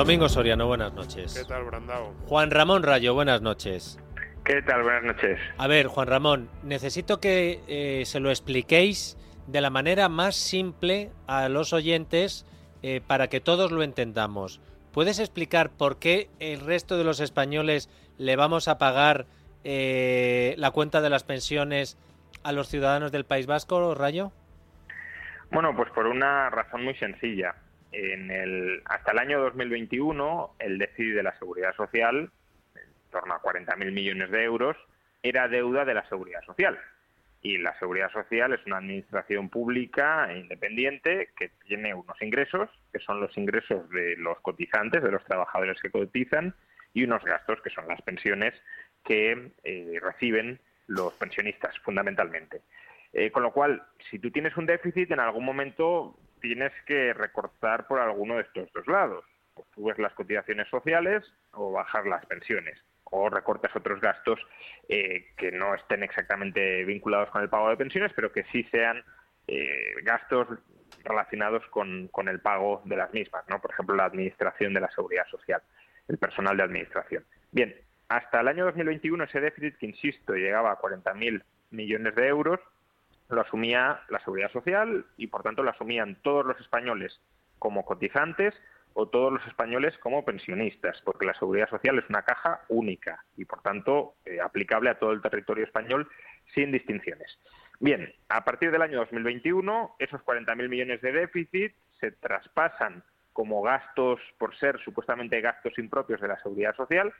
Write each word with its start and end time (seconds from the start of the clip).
Domingo 0.00 0.30
Soriano, 0.30 0.66
buenas 0.66 0.94
noches. 0.94 1.34
¿Qué 1.34 1.44
tal, 1.44 1.62
Brandao? 1.64 2.14
Juan 2.26 2.50
Ramón 2.50 2.82
Rayo, 2.82 3.12
buenas 3.12 3.42
noches. 3.42 4.00
¿Qué 4.46 4.62
tal? 4.62 4.82
Buenas 4.82 5.02
noches. 5.02 5.38
A 5.58 5.66
ver, 5.66 5.88
Juan 5.88 6.06
Ramón, 6.08 6.48
necesito 6.62 7.20
que 7.20 7.60
eh, 7.68 8.06
se 8.06 8.18
lo 8.18 8.30
expliquéis 8.30 9.18
de 9.46 9.60
la 9.60 9.68
manera 9.68 10.08
más 10.08 10.36
simple 10.36 11.10
a 11.26 11.50
los 11.50 11.74
oyentes 11.74 12.46
eh, 12.82 13.02
para 13.06 13.28
que 13.28 13.40
todos 13.40 13.72
lo 13.72 13.82
entendamos. 13.82 14.62
¿Puedes 14.90 15.18
explicar 15.18 15.68
por 15.68 15.98
qué 15.98 16.30
el 16.38 16.60
resto 16.60 16.96
de 16.96 17.04
los 17.04 17.20
españoles 17.20 17.90
le 18.16 18.36
vamos 18.36 18.68
a 18.68 18.78
pagar 18.78 19.26
eh, 19.64 20.54
la 20.56 20.70
cuenta 20.70 21.02
de 21.02 21.10
las 21.10 21.24
pensiones 21.24 21.98
a 22.42 22.52
los 22.52 22.68
ciudadanos 22.68 23.12
del 23.12 23.26
País 23.26 23.46
Vasco, 23.46 23.94
Rayo? 23.94 24.32
Bueno, 25.50 25.76
pues 25.76 25.90
por 25.90 26.06
una 26.06 26.48
razón 26.48 26.84
muy 26.84 26.94
sencilla. 26.94 27.54
En 27.92 28.30
el, 28.30 28.82
hasta 28.84 29.12
el 29.12 29.18
año 29.18 29.40
2021, 29.40 30.54
el 30.58 30.78
déficit 30.78 31.14
de 31.14 31.22
la 31.22 31.36
seguridad 31.38 31.74
social, 31.74 32.30
en 32.76 33.10
torno 33.10 33.34
a 33.34 33.42
40.000 33.42 33.92
millones 33.92 34.30
de 34.30 34.44
euros, 34.44 34.76
era 35.22 35.48
deuda 35.48 35.84
de 35.84 35.94
la 35.94 36.08
seguridad 36.08 36.42
social. 36.44 36.78
Y 37.42 37.58
la 37.58 37.76
seguridad 37.78 38.10
social 38.12 38.52
es 38.52 38.64
una 38.66 38.78
administración 38.78 39.48
pública 39.48 40.30
e 40.30 40.38
independiente 40.38 41.30
que 41.36 41.50
tiene 41.66 41.94
unos 41.94 42.20
ingresos, 42.20 42.68
que 42.92 43.00
son 43.00 43.20
los 43.20 43.36
ingresos 43.36 43.88
de 43.90 44.16
los 44.16 44.38
cotizantes, 44.40 45.02
de 45.02 45.10
los 45.10 45.24
trabajadores 45.24 45.80
que 45.80 45.90
cotizan, 45.90 46.54
y 46.92 47.04
unos 47.04 47.24
gastos, 47.24 47.60
que 47.62 47.70
son 47.70 47.88
las 47.88 48.02
pensiones 48.02 48.54
que 49.04 49.52
eh, 49.64 49.98
reciben 50.02 50.60
los 50.86 51.14
pensionistas, 51.14 51.78
fundamentalmente. 51.80 52.60
Eh, 53.12 53.30
con 53.30 53.42
lo 53.42 53.52
cual, 53.52 53.82
si 54.10 54.18
tú 54.18 54.30
tienes 54.30 54.56
un 54.56 54.66
déficit, 54.66 55.10
en 55.10 55.20
algún 55.20 55.44
momento 55.44 56.16
tienes 56.40 56.72
que 56.86 57.12
recortar 57.12 57.86
por 57.86 58.00
alguno 58.00 58.36
de 58.36 58.42
estos 58.42 58.72
dos 58.72 58.86
lados. 58.86 59.24
O 59.54 59.64
subes 59.74 59.98
las 59.98 60.12
cotizaciones 60.14 60.68
sociales 60.68 61.24
o 61.52 61.72
bajar 61.72 62.06
las 62.06 62.24
pensiones. 62.26 62.78
O 63.04 63.28
recortas 63.28 63.74
otros 63.74 64.00
gastos 64.00 64.38
eh, 64.88 65.26
que 65.36 65.52
no 65.52 65.74
estén 65.74 66.02
exactamente 66.02 66.84
vinculados 66.84 67.30
con 67.30 67.42
el 67.42 67.48
pago 67.48 67.68
de 67.68 67.76
pensiones, 67.76 68.12
pero 68.14 68.32
que 68.32 68.44
sí 68.52 68.62
sean 68.70 69.02
eh, 69.48 69.94
gastos 70.02 70.46
relacionados 71.04 71.64
con, 71.66 72.08
con, 72.08 72.28
el 72.28 72.40
pago 72.40 72.82
de 72.84 72.96
las 72.96 73.12
mismas, 73.12 73.44
¿no? 73.48 73.60
Por 73.60 73.72
ejemplo, 73.72 73.96
la 73.96 74.04
administración 74.04 74.74
de 74.74 74.80
la 74.80 74.90
seguridad 74.90 75.26
social, 75.28 75.62
el 76.08 76.18
personal 76.18 76.56
de 76.56 76.62
administración. 76.62 77.24
Bien, 77.50 77.74
hasta 78.08 78.40
el 78.40 78.48
año 78.48 78.64
2021 78.66 79.24
ese 79.24 79.40
déficit, 79.40 79.76
que 79.78 79.86
insisto, 79.86 80.34
llegaba 80.34 80.72
a 80.72 80.78
40.000 80.78 81.42
millones 81.70 82.14
de 82.14 82.26
euros, 82.26 82.60
lo 83.30 83.42
asumía 83.42 84.02
la 84.08 84.18
seguridad 84.20 84.50
social 84.52 85.06
y 85.16 85.26
por 85.26 85.42
tanto 85.42 85.62
lo 85.62 85.70
asumían 85.70 86.16
todos 86.22 86.44
los 86.44 86.60
españoles 86.60 87.20
como 87.58 87.84
cotizantes 87.84 88.54
o 88.94 89.08
todos 89.08 89.32
los 89.32 89.46
españoles 89.46 89.96
como 89.98 90.24
pensionistas, 90.24 91.00
porque 91.04 91.26
la 91.26 91.34
seguridad 91.34 91.68
social 91.68 91.98
es 91.98 92.08
una 92.08 92.22
caja 92.22 92.62
única 92.68 93.24
y 93.36 93.44
por 93.44 93.62
tanto 93.62 94.14
eh, 94.24 94.40
aplicable 94.40 94.90
a 94.90 94.98
todo 94.98 95.12
el 95.12 95.22
territorio 95.22 95.64
español 95.64 96.08
sin 96.54 96.72
distinciones. 96.72 97.38
Bien, 97.78 98.12
a 98.28 98.44
partir 98.44 98.70
del 98.70 98.82
año 98.82 98.98
2021 98.98 99.96
esos 99.98 100.20
40.000 100.22 100.68
millones 100.68 101.00
de 101.00 101.12
déficit 101.12 101.74
se 102.00 102.12
traspasan 102.12 103.02
como 103.32 103.62
gastos 103.62 104.20
por 104.38 104.56
ser 104.56 104.78
supuestamente 104.80 105.40
gastos 105.40 105.78
impropios 105.78 106.20
de 106.20 106.28
la 106.28 106.42
seguridad 106.42 106.74
social 106.74 107.12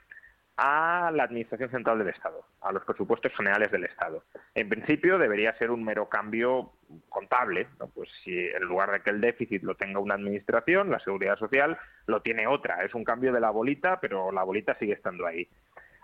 a 0.57 1.11
la 1.13 1.23
Administración 1.23 1.69
Central 1.71 1.99
del 1.99 2.09
Estado, 2.09 2.45
a 2.61 2.71
los 2.71 2.83
presupuestos 2.83 3.31
generales 3.35 3.71
del 3.71 3.85
Estado. 3.85 4.23
En 4.53 4.69
principio 4.69 5.17
debería 5.17 5.57
ser 5.57 5.71
un 5.71 5.83
mero 5.83 6.09
cambio 6.09 6.73
contable, 7.09 7.67
pues 7.95 8.09
si 8.23 8.37
en 8.37 8.63
lugar 8.63 8.91
de 8.91 9.01
que 9.01 9.09
el 9.09 9.21
déficit 9.21 9.63
lo 9.63 9.75
tenga 9.75 9.99
una 9.99 10.15
administración, 10.15 10.91
la 10.91 10.99
Seguridad 10.99 11.37
Social 11.37 11.77
lo 12.05 12.21
tiene 12.21 12.47
otra. 12.47 12.83
Es 12.83 12.93
un 12.93 13.03
cambio 13.03 13.33
de 13.33 13.39
la 13.39 13.49
bolita, 13.49 13.99
pero 13.99 14.31
la 14.31 14.43
bolita 14.43 14.77
sigue 14.77 14.93
estando 14.93 15.25
ahí. 15.25 15.47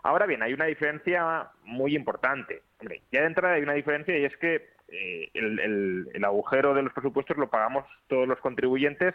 Ahora 0.04 0.26
bien, 0.26 0.42
hay 0.42 0.54
una 0.54 0.66
diferencia 0.66 1.50
muy 1.64 1.96
importante. 1.96 2.64
Hombre, 2.80 3.02
ya 3.12 3.22
de 3.22 3.28
entrada 3.28 3.56
hay 3.56 3.64
una 3.64 3.74
diferencia 3.74 4.18
y 4.18 4.26
es 4.26 4.36
que 4.38 4.70
eh, 4.88 5.30
el, 5.34 6.10
el 6.14 6.24
agujero 6.24 6.74
de 6.74 6.84
los 6.84 6.94
presupuestos 6.94 7.38
lo 7.38 7.50
pagamos 7.50 7.86
todos 8.08 8.28
los 8.28 8.40
contribuyentes, 8.40 9.14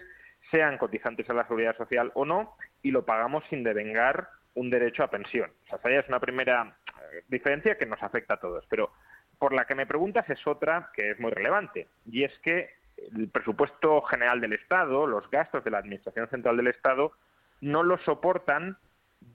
sean 0.50 0.76
cotizantes 0.76 1.28
a 1.30 1.34
la 1.34 1.46
Seguridad 1.46 1.76
Social 1.76 2.12
o 2.14 2.26
no, 2.26 2.54
y 2.82 2.90
lo 2.90 3.06
pagamos 3.06 3.42
sin 3.48 3.64
devengar 3.64 4.28
un 4.54 4.70
derecho 4.70 5.02
a 5.02 5.10
pensión. 5.10 5.50
O 5.64 5.78
sea, 5.78 5.78
esa 5.78 6.00
es 6.00 6.08
una 6.08 6.20
primera 6.20 6.76
eh, 6.86 7.22
diferencia 7.28 7.76
que 7.76 7.86
nos 7.86 8.02
afecta 8.02 8.34
a 8.34 8.40
todos. 8.40 8.64
Pero 8.68 8.92
por 9.38 9.52
la 9.52 9.64
que 9.64 9.74
me 9.74 9.86
preguntas 9.86 10.28
es 10.30 10.46
otra 10.46 10.90
que 10.94 11.10
es 11.10 11.20
muy 11.20 11.30
relevante. 11.30 11.88
Y 12.06 12.24
es 12.24 12.38
que 12.40 12.70
el 13.16 13.28
presupuesto 13.28 14.02
general 14.02 14.40
del 14.40 14.52
Estado, 14.52 15.06
los 15.06 15.28
gastos 15.30 15.64
de 15.64 15.70
la 15.70 15.78
Administración 15.78 16.28
Central 16.28 16.56
del 16.56 16.68
Estado, 16.68 17.12
no 17.60 17.82
lo 17.82 17.98
soportan 17.98 18.76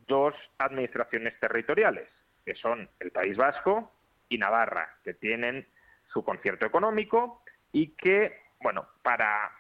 dos 0.08 0.34
administraciones 0.58 1.40
territoriales, 1.40 2.08
que 2.46 2.56
son 2.56 2.90
el 3.00 3.12
País 3.12 3.38
Vasco 3.38 3.92
y 4.30 4.38
Navarra, 4.38 4.98
que 5.04 5.14
tienen 5.14 5.68
su 6.14 6.24
concierto 6.24 6.66
económico 6.66 7.42
y 7.72 7.90
que, 7.96 8.40
bueno, 8.62 8.88
para 9.02 9.52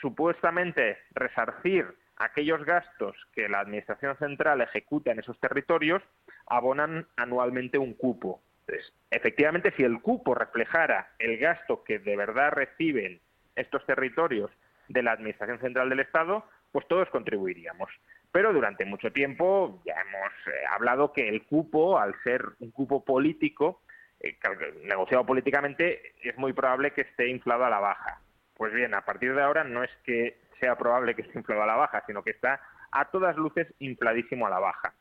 supuestamente 0.00 0.98
resarcir 1.14 1.94
aquellos 2.24 2.64
gastos 2.64 3.16
que 3.32 3.48
la 3.48 3.60
Administración 3.60 4.16
Central 4.16 4.60
ejecuta 4.60 5.10
en 5.10 5.18
esos 5.18 5.38
territorios 5.40 6.02
abonan 6.46 7.06
anualmente 7.16 7.78
un 7.78 7.94
cupo. 7.94 8.40
Entonces, 8.60 8.92
efectivamente, 9.10 9.72
si 9.76 9.82
el 9.82 10.00
cupo 10.00 10.34
reflejara 10.34 11.10
el 11.18 11.38
gasto 11.38 11.82
que 11.82 11.98
de 11.98 12.16
verdad 12.16 12.52
reciben 12.52 13.20
estos 13.56 13.84
territorios 13.86 14.50
de 14.88 15.02
la 15.02 15.12
Administración 15.12 15.58
Central 15.60 15.88
del 15.88 16.00
Estado, 16.00 16.44
pues 16.70 16.86
todos 16.86 17.08
contribuiríamos. 17.10 17.90
Pero 18.30 18.52
durante 18.52 18.84
mucho 18.84 19.12
tiempo 19.12 19.82
ya 19.84 19.94
hemos 19.94 20.32
eh, 20.46 20.64
hablado 20.70 21.12
que 21.12 21.28
el 21.28 21.44
cupo, 21.44 21.98
al 21.98 22.14
ser 22.22 22.44
un 22.60 22.70
cupo 22.70 23.04
político, 23.04 23.82
eh, 24.20 24.38
negociado 24.84 25.26
políticamente, 25.26 26.14
es 26.22 26.36
muy 26.38 26.52
probable 26.52 26.92
que 26.92 27.02
esté 27.02 27.28
inflado 27.28 27.64
a 27.64 27.70
la 27.70 27.80
baja. 27.80 28.20
Pues 28.54 28.72
bien, 28.72 28.94
a 28.94 29.04
partir 29.04 29.34
de 29.34 29.42
ahora 29.42 29.64
no 29.64 29.82
es 29.82 29.90
que 30.04 30.41
sea 30.62 30.76
probable 30.76 31.16
que 31.16 31.22
esté 31.22 31.36
inflado 31.40 31.64
a 31.64 31.66
la 31.66 31.74
baja, 31.74 32.04
sino 32.06 32.22
que 32.22 32.30
está 32.30 32.60
a 32.92 33.06
todas 33.06 33.36
luces 33.36 33.66
infladísimo 33.80 34.46
a 34.46 34.50
la 34.50 34.60
baja. 34.60 34.94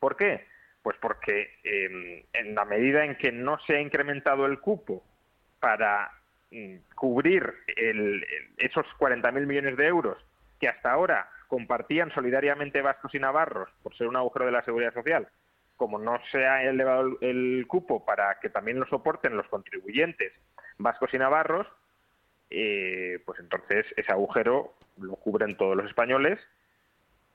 ¿Por 0.00 0.16
qué? 0.16 0.44
Pues 0.82 0.96
porque 1.00 1.52
em, 1.62 2.24
en 2.32 2.54
la 2.56 2.64
medida 2.64 3.04
en 3.04 3.16
que 3.16 3.30
no 3.30 3.60
se 3.60 3.76
ha 3.76 3.80
incrementado 3.80 4.44
el 4.46 4.58
cupo 4.58 5.04
para 5.60 6.10
mm, 6.50 6.76
cubrir 6.96 7.54
esos 8.56 8.86
40.000 8.98 9.46
millones 9.46 9.76
de 9.76 9.86
euros 9.86 10.18
que 10.58 10.68
hasta 10.68 10.90
ahora 10.90 11.30
compartían 11.46 12.10
solidariamente 12.12 12.82
vascos 12.82 13.14
y 13.14 13.20
navarros 13.20 13.68
por 13.84 13.96
ser 13.96 14.08
un 14.08 14.16
agujero 14.16 14.46
de 14.46 14.52
la 14.52 14.64
seguridad 14.64 14.94
social, 14.94 15.28
como 15.76 16.00
no 16.00 16.18
se 16.32 16.44
ha 16.44 16.64
elevado 16.64 17.18
el 17.20 17.64
cupo 17.68 18.04
para 18.04 18.40
que 18.40 18.50
también 18.50 18.80
lo 18.80 18.86
soporten 18.86 19.36
los 19.36 19.46
contribuyentes 19.46 20.32
vascos 20.76 21.14
y 21.14 21.18
navarros, 21.18 21.68
eh, 22.50 23.20
pues 23.24 23.38
entonces 23.38 23.86
ese 23.96 24.10
agujero 24.10 24.74
lo 25.00 25.16
cubren 25.16 25.56
todos 25.56 25.76
los 25.76 25.86
españoles 25.86 26.38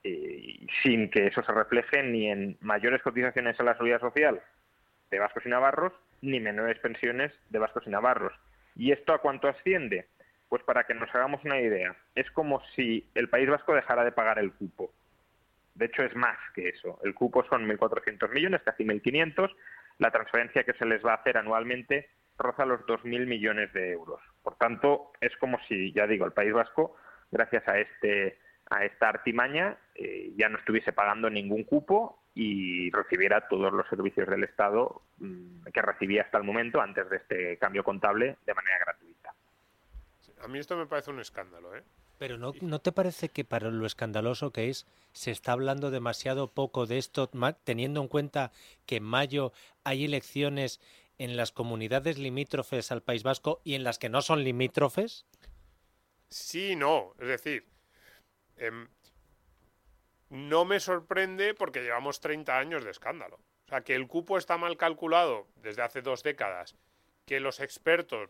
eh, 0.04 0.66
sin 0.82 1.10
que 1.10 1.28
eso 1.28 1.42
se 1.42 1.52
refleje 1.52 2.02
ni 2.02 2.30
en 2.30 2.58
mayores 2.60 3.02
cotizaciones 3.02 3.58
a 3.58 3.64
la 3.64 3.72
seguridad 3.72 4.00
social 4.00 4.40
de 5.10 5.18
vascos 5.18 5.46
y 5.46 5.48
navarros, 5.48 5.92
ni 6.20 6.40
menores 6.40 6.78
pensiones 6.80 7.32
de 7.48 7.58
vascos 7.58 7.84
y 7.86 7.90
navarros. 7.90 8.32
¿Y 8.76 8.92
esto 8.92 9.14
a 9.14 9.18
cuánto 9.18 9.48
asciende? 9.48 10.06
Pues 10.48 10.62
para 10.64 10.84
que 10.84 10.94
nos 10.94 11.12
hagamos 11.14 11.42
una 11.44 11.60
idea, 11.60 11.96
es 12.14 12.30
como 12.32 12.60
si 12.74 13.08
el 13.14 13.28
País 13.28 13.48
Vasco 13.48 13.74
dejara 13.74 14.04
de 14.04 14.12
pagar 14.12 14.38
el 14.38 14.52
cupo. 14.52 14.92
De 15.74 15.86
hecho, 15.86 16.02
es 16.02 16.14
más 16.14 16.38
que 16.54 16.68
eso. 16.68 17.00
El 17.02 17.14
cupo 17.14 17.44
son 17.44 17.66
1.400 17.66 18.30
millones, 18.30 18.62
casi 18.62 18.84
1.500. 18.84 19.50
La 19.98 20.10
transferencia 20.10 20.64
que 20.64 20.74
se 20.74 20.84
les 20.84 21.04
va 21.04 21.12
a 21.12 21.16
hacer 21.16 21.36
anualmente 21.36 22.08
roza 22.36 22.66
los 22.66 22.80
2.000 22.82 23.26
millones 23.26 23.72
de 23.72 23.92
euros. 23.92 24.20
Por 24.42 24.56
tanto, 24.56 25.12
es 25.20 25.34
como 25.36 25.58
si, 25.66 25.92
ya 25.92 26.06
digo, 26.06 26.26
el 26.26 26.32
País 26.32 26.52
Vasco, 26.52 26.96
gracias 27.30 27.66
a 27.68 27.78
este 27.78 28.38
a 28.70 28.84
esta 28.84 29.10
artimaña, 29.10 29.76
eh, 29.94 30.32
ya 30.36 30.48
no 30.48 30.58
estuviese 30.58 30.92
pagando 30.92 31.28
ningún 31.28 31.64
cupo 31.64 32.22
y 32.34 32.90
recibiera 32.90 33.46
todos 33.48 33.72
los 33.72 33.86
servicios 33.88 34.28
del 34.28 34.44
Estado 34.44 35.02
mm, 35.18 35.64
que 35.72 35.82
recibía 35.82 36.22
hasta 36.22 36.38
el 36.38 36.44
momento 36.44 36.80
antes 36.80 37.08
de 37.10 37.16
este 37.18 37.58
cambio 37.58 37.84
contable 37.84 38.38
de 38.44 38.54
manera 38.54 38.78
gratuita. 38.78 39.34
A 40.42 40.48
mí 40.48 40.58
esto 40.58 40.76
me 40.76 40.86
parece 40.86 41.10
un 41.10 41.20
escándalo, 41.20 41.76
¿eh? 41.76 41.82
Pero 42.18 42.38
no, 42.38 42.52
¿no 42.60 42.78
te 42.78 42.92
parece 42.92 43.28
que 43.28 43.44
para 43.44 43.70
lo 43.70 43.86
escandaloso 43.86 44.52
que 44.52 44.70
es, 44.70 44.86
se 45.12 45.30
está 45.30 45.52
hablando 45.52 45.90
demasiado 45.90 46.52
poco 46.52 46.86
de 46.86 46.98
esto, 46.98 47.30
teniendo 47.64 48.00
en 48.00 48.08
cuenta 48.08 48.52
que 48.86 48.96
en 48.96 49.02
mayo 49.02 49.52
hay 49.82 50.04
elecciones 50.04 50.80
en 51.18 51.36
las 51.36 51.52
comunidades 51.52 52.18
limítrofes 52.18 52.92
al 52.92 53.02
País 53.02 53.22
Vasco 53.22 53.60
y 53.64 53.74
en 53.74 53.84
las 53.84 53.98
que 53.98 54.08
no 54.08 54.22
son 54.22 54.44
limítrofes? 54.44 55.26
Sí, 56.28 56.76
no. 56.76 57.14
Es 57.18 57.28
decir, 57.28 57.66
em, 58.56 58.88
no 60.30 60.64
me 60.64 60.80
sorprende 60.80 61.54
porque 61.54 61.82
llevamos 61.82 62.20
30 62.20 62.58
años 62.58 62.84
de 62.84 62.90
escándalo. 62.90 63.36
O 63.66 63.68
sea, 63.68 63.82
que 63.82 63.94
el 63.94 64.06
cupo 64.06 64.36
está 64.36 64.58
mal 64.58 64.76
calculado 64.76 65.48
desde 65.56 65.82
hace 65.82 66.02
dos 66.02 66.22
décadas, 66.22 66.76
que 67.24 67.40
los 67.40 67.60
expertos, 67.60 68.28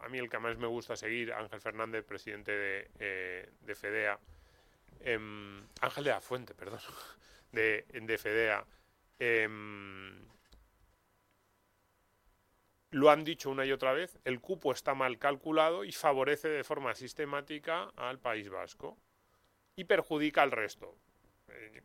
a 0.00 0.08
mí 0.08 0.18
el 0.18 0.28
que 0.28 0.38
más 0.38 0.58
me 0.58 0.66
gusta 0.66 0.96
seguir, 0.96 1.32
Ángel 1.32 1.60
Fernández, 1.60 2.04
presidente 2.04 2.52
de, 2.52 2.90
eh, 2.98 3.74
FEDEA, 3.74 4.18
em, 5.00 5.66
Ángel 5.80 6.04
de 6.04 6.10
la 6.10 6.20
Fuente, 6.20 6.54
perdón, 6.54 6.80
de, 7.52 7.86
de 7.88 8.18
FEDEA, 8.18 8.66
em, 9.18 10.26
lo 12.90 13.10
han 13.10 13.24
dicho 13.24 13.50
una 13.50 13.64
y 13.64 13.72
otra 13.72 13.92
vez, 13.92 14.18
el 14.24 14.40
cupo 14.40 14.72
está 14.72 14.94
mal 14.94 15.18
calculado 15.18 15.84
y 15.84 15.92
favorece 15.92 16.48
de 16.48 16.64
forma 16.64 16.94
sistemática 16.94 17.90
al 17.96 18.18
País 18.18 18.48
Vasco 18.48 18.98
y 19.76 19.84
perjudica 19.84 20.42
al 20.42 20.50
resto. 20.50 20.96
Eh, 21.48 21.82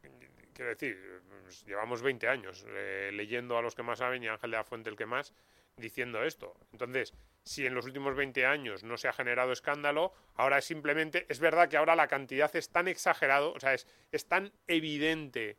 quiero 0.53 0.69
decir, 0.69 1.21
pues, 1.43 1.63
llevamos 1.65 2.01
20 2.01 2.27
años 2.27 2.65
eh, 2.67 3.11
leyendo 3.13 3.57
a 3.57 3.61
los 3.61 3.75
que 3.75 3.83
más 3.83 3.99
saben 3.99 4.23
y 4.23 4.27
Ángel 4.27 4.51
de 4.51 4.57
la 4.57 4.63
Fuente 4.63 4.89
el 4.89 4.95
que 4.95 5.05
más 5.05 5.33
diciendo 5.77 6.23
esto. 6.23 6.55
Entonces, 6.71 7.13
si 7.43 7.65
en 7.65 7.75
los 7.75 7.85
últimos 7.85 8.15
20 8.15 8.45
años 8.45 8.83
no 8.83 8.97
se 8.97 9.07
ha 9.07 9.13
generado 9.13 9.51
escándalo, 9.51 10.13
ahora 10.35 10.57
es 10.57 10.65
simplemente, 10.65 11.25
es 11.29 11.39
verdad 11.39 11.69
que 11.69 11.77
ahora 11.77 11.95
la 11.95 12.07
cantidad 12.07 12.53
es 12.55 12.69
tan 12.69 12.87
exagerado, 12.87 13.53
o 13.53 13.59
sea, 13.59 13.73
es, 13.73 13.85
es 14.11 14.25
tan 14.27 14.53
evidente 14.67 15.57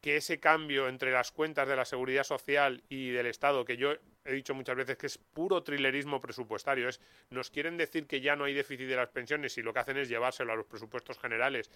que 0.00 0.16
ese 0.16 0.38
cambio 0.38 0.88
entre 0.88 1.10
las 1.10 1.32
cuentas 1.32 1.66
de 1.68 1.74
la 1.74 1.84
seguridad 1.84 2.22
social 2.22 2.84
y 2.88 3.10
del 3.10 3.26
Estado, 3.26 3.64
que 3.64 3.76
yo 3.76 3.94
he 4.26 4.32
dicho 4.32 4.54
muchas 4.54 4.76
veces 4.76 4.96
que 4.96 5.06
es 5.06 5.18
puro 5.18 5.62
trilerismo 5.62 6.20
presupuestario, 6.20 6.88
es 6.88 7.00
nos 7.30 7.50
quieren 7.50 7.76
decir 7.76 8.06
que 8.06 8.20
ya 8.20 8.36
no 8.36 8.44
hay 8.44 8.54
déficit 8.54 8.88
de 8.88 8.96
las 8.96 9.08
pensiones 9.08 9.56
y 9.58 9.62
lo 9.62 9.72
que 9.72 9.80
hacen 9.80 9.96
es 9.96 10.08
llevárselo 10.08 10.52
a 10.52 10.56
los 10.56 10.66
presupuestos 10.66 11.18
generales. 11.18 11.70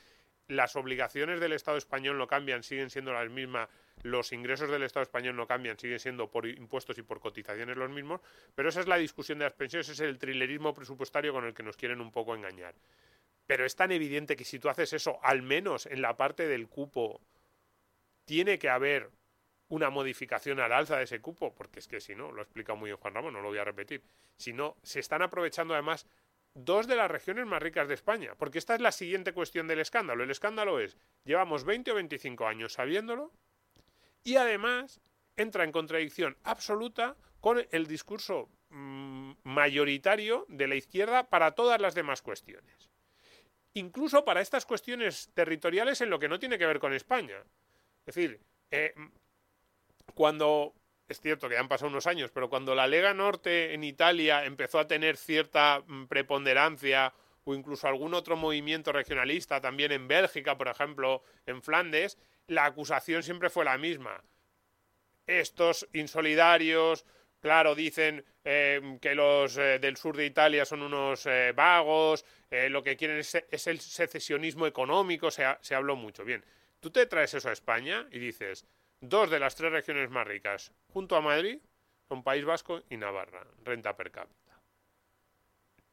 Las 0.48 0.74
obligaciones 0.76 1.40
del 1.40 1.52
Estado 1.52 1.76
español 1.76 2.18
no 2.18 2.26
cambian, 2.26 2.62
siguen 2.62 2.90
siendo 2.90 3.12
las 3.12 3.30
mismas, 3.30 3.68
los 4.02 4.32
ingresos 4.32 4.70
del 4.70 4.82
Estado 4.82 5.04
español 5.04 5.36
no 5.36 5.46
cambian, 5.46 5.78
siguen 5.78 6.00
siendo 6.00 6.30
por 6.30 6.46
impuestos 6.46 6.98
y 6.98 7.02
por 7.02 7.20
cotizaciones 7.20 7.76
los 7.76 7.90
mismos, 7.90 8.20
pero 8.54 8.68
esa 8.68 8.80
es 8.80 8.88
la 8.88 8.96
discusión 8.96 9.38
de 9.38 9.44
las 9.44 9.54
pensiones, 9.54 9.88
es 9.88 10.00
el 10.00 10.18
trilerismo 10.18 10.74
presupuestario 10.74 11.32
con 11.32 11.44
el 11.44 11.54
que 11.54 11.62
nos 11.62 11.76
quieren 11.76 12.00
un 12.00 12.10
poco 12.10 12.34
engañar. 12.34 12.74
Pero 13.46 13.64
es 13.64 13.76
tan 13.76 13.92
evidente 13.92 14.36
que 14.36 14.44
si 14.44 14.58
tú 14.58 14.68
haces 14.68 14.92
eso, 14.92 15.18
al 15.22 15.42
menos 15.42 15.86
en 15.86 16.02
la 16.02 16.16
parte 16.16 16.46
del 16.46 16.68
cupo 16.68 17.20
tiene 18.24 18.58
que 18.58 18.68
haber 18.68 19.10
una 19.70 19.88
modificación 19.88 20.60
al 20.60 20.72
alza 20.72 20.98
de 20.98 21.04
ese 21.04 21.20
cupo, 21.20 21.54
porque 21.54 21.78
es 21.78 21.88
que 21.88 22.00
si 22.00 22.14
no, 22.14 22.32
lo 22.32 22.40
ha 22.40 22.44
explicado 22.44 22.76
muy 22.76 22.90
bien 22.90 22.98
Juan 22.98 23.14
Ramón, 23.14 23.32
no 23.32 23.40
lo 23.40 23.48
voy 23.48 23.58
a 23.58 23.64
repetir, 23.64 24.02
si 24.36 24.52
no, 24.52 24.76
se 24.82 25.00
están 25.00 25.22
aprovechando 25.22 25.74
además 25.74 26.06
dos 26.54 26.88
de 26.88 26.96
las 26.96 27.10
regiones 27.10 27.46
más 27.46 27.62
ricas 27.62 27.86
de 27.86 27.94
España, 27.94 28.34
porque 28.36 28.58
esta 28.58 28.74
es 28.74 28.80
la 28.80 28.92
siguiente 28.92 29.32
cuestión 29.32 29.68
del 29.68 29.78
escándalo. 29.78 30.24
El 30.24 30.30
escándalo 30.30 30.80
es, 30.80 30.96
llevamos 31.24 31.64
20 31.64 31.92
o 31.92 31.94
25 31.94 32.46
años 32.46 32.72
sabiéndolo, 32.72 33.32
y 34.24 34.36
además 34.36 35.00
entra 35.36 35.64
en 35.64 35.72
contradicción 35.72 36.36
absoluta 36.42 37.16
con 37.40 37.64
el 37.70 37.86
discurso 37.86 38.50
mm, 38.70 39.32
mayoritario 39.44 40.46
de 40.48 40.66
la 40.66 40.74
izquierda 40.74 41.28
para 41.28 41.52
todas 41.52 41.80
las 41.80 41.94
demás 41.94 42.22
cuestiones. 42.22 42.90
Incluso 43.74 44.24
para 44.24 44.40
estas 44.40 44.66
cuestiones 44.66 45.30
territoriales 45.32 46.00
en 46.00 46.10
lo 46.10 46.18
que 46.18 46.28
no 46.28 46.40
tiene 46.40 46.58
que 46.58 46.66
ver 46.66 46.80
con 46.80 46.92
España. 46.92 47.36
Es 48.04 48.14
decir, 48.16 48.40
eh, 48.72 48.94
cuando 50.20 50.74
es 51.08 51.18
cierto 51.18 51.48
que 51.48 51.56
han 51.56 51.66
pasado 51.66 51.88
unos 51.88 52.06
años, 52.06 52.30
pero 52.30 52.50
cuando 52.50 52.74
la 52.74 52.86
Lega 52.86 53.14
Norte 53.14 53.72
en 53.72 53.82
Italia 53.82 54.44
empezó 54.44 54.78
a 54.78 54.86
tener 54.86 55.16
cierta 55.16 55.82
mm, 55.86 56.08
preponderancia 56.08 57.14
o 57.44 57.54
incluso 57.54 57.88
algún 57.88 58.12
otro 58.12 58.36
movimiento 58.36 58.92
regionalista, 58.92 59.62
también 59.62 59.92
en 59.92 60.08
Bélgica, 60.08 60.58
por 60.58 60.68
ejemplo, 60.68 61.22
en 61.46 61.62
Flandes, 61.62 62.18
la 62.48 62.66
acusación 62.66 63.22
siempre 63.22 63.48
fue 63.48 63.64
la 63.64 63.78
misma. 63.78 64.22
Estos 65.26 65.88
insolidarios, 65.94 67.06
claro, 67.40 67.74
dicen 67.74 68.22
eh, 68.44 68.98
que 69.00 69.14
los 69.14 69.56
eh, 69.56 69.78
del 69.78 69.96
sur 69.96 70.14
de 70.18 70.26
Italia 70.26 70.66
son 70.66 70.82
unos 70.82 71.26
vagos, 71.54 72.26
lo 72.50 72.82
que 72.82 72.98
quieren 72.98 73.16
es, 73.16 73.66
el 73.66 73.80
secesionismo 73.80 74.66
económico, 74.66 75.30
se 75.30 75.74
habló 75.74 75.96
mucho. 75.96 76.26
Bien, 76.26 76.44
Tú 76.80 76.90
te 76.90 77.04
traes 77.04 77.34
eso 77.34 77.50
a 77.50 77.52
España 77.52 78.08
y 78.10 78.18
dices, 78.18 78.64
dos 79.00 79.30
de 79.30 79.38
las 79.38 79.56
tres 79.56 79.72
regiones 79.72 80.10
más 80.10 80.26
ricas, 80.26 80.72
junto 80.88 81.16
a 81.16 81.20
Madrid, 81.20 81.58
son 82.08 82.22
País 82.22 82.44
Vasco 82.44 82.82
y 82.90 82.96
Navarra, 82.96 83.46
renta 83.64 83.96
per 83.96 84.10
cápita. 84.10 84.60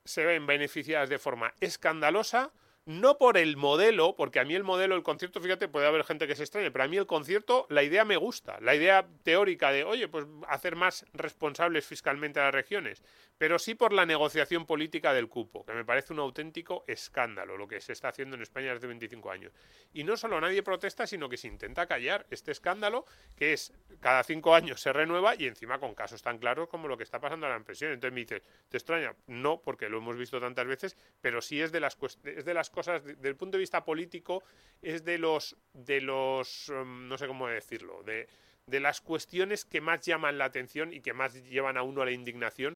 Se 0.04 0.25
ven 0.25 0.48
beneficiadas 0.48 1.09
de 1.09 1.19
forma 1.19 1.54
escandalosa 1.59 2.51
no 2.88 3.18
por 3.18 3.38
el 3.38 3.57
modelo, 3.57 4.16
porque 4.16 4.39
a 4.39 4.45
mí 4.45 4.56
el 4.56 4.63
modelo, 4.63 4.95
el 4.95 5.04
concierto, 5.04 5.42
fíjate, 5.42 5.68
puede 5.68 5.88
haber 5.88 6.06
gente 6.06 6.25
que 6.25 6.38
se 6.38 6.44
extrañe, 6.44 6.72
pero 6.72 6.86
a 6.86 6.88
mí 6.88 6.95
el 6.95 7.06
concierto, 7.06 7.68
la 7.69 7.84
idea 7.84 8.06
me 8.06 8.16
gusta, 8.16 8.57
la 8.62 8.75
idea 8.75 9.06
teórica 9.24 9.74
de, 9.74 9.84
oye, 9.84 10.07
pues 10.07 10.25
hacer 10.48 10.78
más 10.78 11.06
responsables 11.12 11.86
fiscalmente 11.86 12.39
a 12.39 12.45
las 12.45 12.54
regiones, 12.54 13.04
pero 13.38 13.60
sí 13.60 13.75
por 13.75 13.92
la 13.92 14.06
negociación 14.06 14.66
política 14.66 15.13
del 15.13 15.28
cupo, 15.28 15.66
que 15.66 15.74
me 15.74 15.84
parece 15.84 16.13
un 16.13 16.19
auténtico 16.19 16.86
escándalo 16.88 17.57
lo 17.57 17.68
que 17.68 17.81
se 17.81 17.92
está 17.92 18.07
haciendo 18.07 18.38
en 18.38 18.42
España 18.42 18.74
desde 18.74 18.88
25 18.88 19.31
años. 19.31 19.51
Y 19.94 20.06
no 20.06 20.16
solo 20.16 20.39
nadie 20.39 20.63
protesta, 20.63 21.06
sino 21.06 21.28
que 21.28 21.36
se 21.36 21.48
intenta 21.48 21.88
callar 21.88 22.25
este 22.30 22.51
escándalo, 22.54 23.06
que 23.36 23.51
es 23.51 23.74
cada 24.00 24.24
cinco 24.24 24.56
años 24.56 24.80
se 24.80 24.94
renueva 24.94 25.36
y 25.36 25.48
encima 25.48 25.78
con 25.78 25.94
casos 25.94 26.22
tan 26.22 26.38
claros 26.38 26.69
como 26.69 26.88
lo 26.88 26.98
que 26.98 27.04
está 27.04 27.19
pasando 27.19 27.48
en 27.48 27.51
la 27.51 27.57
impresión. 27.57 27.92
Entonces 27.92 28.13
me 28.13 28.22
dices, 28.22 28.44
¿te 28.69 28.78
extraña? 28.78 29.13
No, 29.28 29.62
porque 29.62 29.89
lo 29.89 29.98
hemos 29.98 30.16
visto 30.16 30.39
tantas 30.39 30.68
veces, 30.68 30.95
pero 31.19 31.42
sí 31.42 31.62
es 31.62 31.74
de 31.74 31.81
las, 31.81 31.98
es 32.24 32.45
de 32.45 32.54
las 32.54 32.69
cosas, 32.77 33.01
el 33.24 33.35
punto 33.35 33.57
de 33.57 33.62
vista 33.62 33.83
político, 33.83 34.44
es 34.83 35.03
de 35.03 35.18
los, 35.18 35.57
de 35.74 36.00
los, 36.00 36.69
um, 36.69 37.07
no 37.07 37.18
sé 37.18 37.25
cómo 37.25 37.47
decirlo, 37.47 38.03
de, 38.03 38.27
de 38.68 38.79
las 38.79 39.01
cuestiones 39.01 39.65
que 39.65 39.81
más 39.81 40.01
llaman 40.06 40.38
la 40.38 40.45
atención 40.45 40.94
y 40.94 41.01
que 41.01 41.12
más 41.12 41.33
llevan 41.50 41.77
a 41.77 41.81
uno 41.81 42.03
a 42.03 42.06
la 42.06 42.12
indignación. 42.12 42.74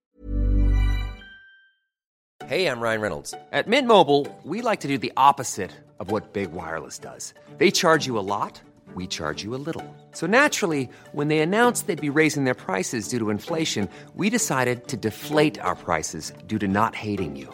Hey, 2.47 2.65
I'm 2.65 2.81
Ryan 2.81 3.01
Reynolds. 3.01 3.35
At 3.51 3.67
Mint 3.67 3.87
Mobile, 3.87 4.27
we 4.43 4.63
like 4.63 4.81
to 4.81 4.87
do 4.87 4.97
the 4.97 5.13
opposite 5.15 5.71
of 5.99 6.11
what 6.11 6.33
Big 6.33 6.51
Wireless 6.51 6.97
does. 6.97 7.35
They 7.59 7.69
charge 7.69 8.07
you 8.07 8.17
a 8.17 8.25
lot, 8.25 8.59
we 8.95 9.05
charge 9.05 9.43
you 9.43 9.53
a 9.53 9.61
little. 9.63 9.85
So 10.13 10.25
naturally, 10.25 10.89
when 11.13 11.27
they 11.27 11.39
announced 11.39 11.85
they'd 11.85 12.01
be 12.01 12.09
raising 12.09 12.45
their 12.45 12.55
prices 12.55 13.07
due 13.07 13.19
to 13.19 13.29
inflation, 13.29 13.87
we 14.15 14.31
decided 14.31 14.87
to 14.87 14.97
deflate 14.97 15.59
our 15.59 15.75
prices 15.75 16.33
due 16.47 16.57
to 16.57 16.67
not 16.67 16.95
hating 16.95 17.35
you. 17.35 17.53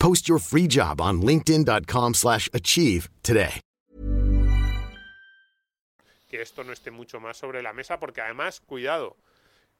Post 0.00 0.28
your 0.28 0.40
free 0.40 0.66
job 0.66 1.00
on 1.00 1.20
linkedin.com/achieve 1.20 2.14
slash 2.14 2.48
achieve 2.52 3.08
today. 3.22 3.60
que 6.30 6.40
esto 6.40 6.62
no 6.62 6.72
esté 6.72 6.90
mucho 6.90 7.20
más 7.20 7.36
sobre 7.36 7.60
la 7.60 7.72
mesa, 7.72 7.98
porque 7.98 8.20
además, 8.20 8.60
cuidado, 8.60 9.16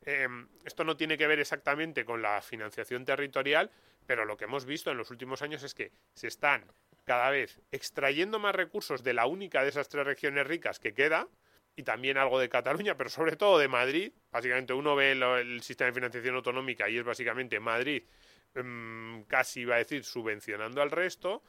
em, 0.04 0.48
esto 0.64 0.84
no 0.84 0.96
tiene 0.96 1.16
que 1.16 1.28
ver 1.28 1.38
exactamente 1.38 2.04
con 2.04 2.20
la 2.20 2.42
financiación 2.42 3.04
territorial, 3.04 3.70
pero 4.04 4.24
lo 4.24 4.36
que 4.36 4.46
hemos 4.46 4.64
visto 4.64 4.90
en 4.90 4.98
los 4.98 5.10
últimos 5.12 5.42
años 5.42 5.62
es 5.62 5.74
que 5.74 5.92
se 6.12 6.26
están 6.26 6.64
cada 7.04 7.30
vez 7.30 7.60
extrayendo 7.70 8.40
más 8.40 8.54
recursos 8.54 9.04
de 9.04 9.14
la 9.14 9.26
única 9.26 9.62
de 9.62 9.68
esas 9.68 9.88
tres 9.88 10.04
regiones 10.04 10.46
ricas 10.46 10.80
que 10.80 10.92
queda, 10.92 11.28
y 11.76 11.84
también 11.84 12.18
algo 12.18 12.40
de 12.40 12.48
Cataluña, 12.48 12.96
pero 12.96 13.10
sobre 13.10 13.36
todo 13.36 13.58
de 13.58 13.68
Madrid. 13.68 14.12
Básicamente 14.32 14.72
uno 14.72 14.96
ve 14.96 15.12
el 15.12 15.62
sistema 15.62 15.86
de 15.86 15.94
financiación 15.94 16.34
autonómica 16.34 16.88
y 16.90 16.98
es 16.98 17.04
básicamente 17.04 17.60
Madrid 17.60 18.02
em, 18.54 19.24
casi 19.24 19.60
iba 19.60 19.74
a 19.74 19.78
decir 19.78 20.04
subvencionando 20.04 20.82
al 20.82 20.90
resto 20.90 21.42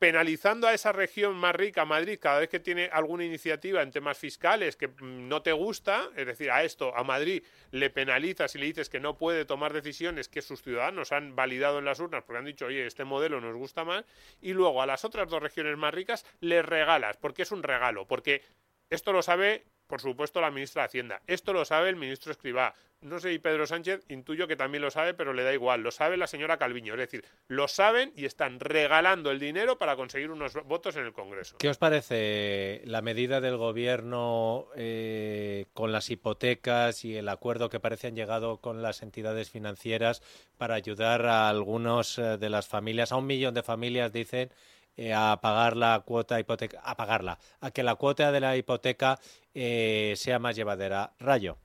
penalizando 0.00 0.66
a 0.66 0.72
esa 0.72 0.92
región 0.92 1.36
más 1.36 1.54
rica, 1.54 1.84
Madrid, 1.84 2.18
cada 2.18 2.40
vez 2.40 2.48
que 2.48 2.58
tiene 2.58 2.88
alguna 2.90 3.22
iniciativa 3.22 3.82
en 3.82 3.90
temas 3.90 4.16
fiscales 4.16 4.74
que 4.74 4.88
mm, 4.88 5.28
no 5.28 5.42
te 5.42 5.52
gusta, 5.52 6.08
es 6.16 6.26
decir, 6.26 6.50
a 6.50 6.64
esto, 6.64 6.96
a 6.96 7.04
Madrid, 7.04 7.44
le 7.70 7.90
penalizas 7.90 8.54
y 8.54 8.58
le 8.58 8.64
dices 8.64 8.88
que 8.88 8.98
no 8.98 9.18
puede 9.18 9.44
tomar 9.44 9.74
decisiones 9.74 10.30
que 10.30 10.40
sus 10.40 10.62
ciudadanos 10.62 11.12
han 11.12 11.36
validado 11.36 11.78
en 11.78 11.84
las 11.84 12.00
urnas 12.00 12.24
porque 12.24 12.38
han 12.38 12.46
dicho, 12.46 12.64
oye, 12.64 12.86
este 12.86 13.04
modelo 13.04 13.42
nos 13.42 13.54
gusta 13.54 13.84
más, 13.84 14.06
y 14.40 14.54
luego 14.54 14.80
a 14.80 14.86
las 14.86 15.04
otras 15.04 15.28
dos 15.28 15.42
regiones 15.42 15.76
más 15.76 15.92
ricas 15.92 16.24
les 16.40 16.64
regalas, 16.64 17.18
porque 17.18 17.42
es 17.42 17.52
un 17.52 17.62
regalo, 17.62 18.06
porque 18.06 18.40
esto 18.88 19.12
lo 19.12 19.20
sabe, 19.20 19.66
por 19.90 20.00
supuesto, 20.00 20.40
la 20.40 20.50
ministra 20.50 20.82
de 20.82 20.86
Hacienda, 20.86 21.20
esto 21.26 21.52
lo 21.52 21.64
sabe 21.64 21.90
el 21.90 21.96
ministro 21.96 22.30
Escribá, 22.30 22.72
no 23.02 23.18
sé, 23.18 23.32
y 23.32 23.38
Pedro 23.38 23.66
Sánchez 23.66 24.04
intuyo 24.08 24.46
que 24.46 24.56
también 24.56 24.82
lo 24.82 24.90
sabe, 24.90 25.14
pero 25.14 25.32
le 25.32 25.42
da 25.42 25.54
igual. 25.54 25.80
Lo 25.82 25.90
sabe 25.90 26.18
la 26.18 26.26
señora 26.26 26.58
Calviño. 26.58 26.92
Es 26.92 27.00
decir, 27.00 27.24
lo 27.48 27.66
saben 27.66 28.12
y 28.14 28.26
están 28.26 28.60
regalando 28.60 29.30
el 29.30 29.40
dinero 29.40 29.78
para 29.78 29.96
conseguir 29.96 30.30
unos 30.30 30.52
votos 30.66 30.96
en 30.96 31.06
el 31.06 31.14
Congreso. 31.14 31.56
¿Qué 31.58 31.70
os 31.70 31.78
parece 31.78 32.82
la 32.84 33.00
medida 33.00 33.40
del 33.40 33.56
gobierno 33.56 34.66
eh, 34.76 35.64
con 35.72 35.92
las 35.92 36.10
hipotecas 36.10 37.06
y 37.06 37.16
el 37.16 37.30
acuerdo 37.30 37.70
que 37.70 37.80
parece 37.80 38.08
han 38.08 38.16
llegado 38.16 38.58
con 38.58 38.82
las 38.82 39.02
entidades 39.02 39.50
financieras 39.50 40.22
para 40.58 40.74
ayudar 40.74 41.24
a 41.24 41.48
algunos 41.48 42.18
eh, 42.18 42.36
de 42.36 42.50
las 42.50 42.68
familias, 42.68 43.12
a 43.12 43.16
un 43.16 43.26
millón 43.26 43.54
de 43.54 43.62
familias, 43.62 44.12
dicen, 44.12 44.50
eh, 44.96 45.14
a 45.14 45.38
pagar 45.40 45.76
la 45.76 46.02
cuota 46.04 46.38
hipoteca, 46.40 46.80
a 46.84 46.96
pagarla, 46.96 47.38
a 47.60 47.70
que 47.70 47.82
la 47.82 47.94
cuota 47.94 48.32
de 48.32 48.40
la 48.40 48.56
hipoteca 48.56 49.18
sea 49.52 50.38
más 50.38 50.56
llevadera? 50.56 51.12
Rayo. 51.18 51.56